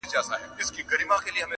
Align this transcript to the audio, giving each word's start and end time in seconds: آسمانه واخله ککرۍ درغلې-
آسمانه 0.21 0.45
واخله 0.49 0.69
ککرۍ 0.75 1.03
درغلې- 1.09 1.45